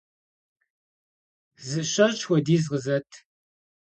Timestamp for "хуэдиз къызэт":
2.25-3.09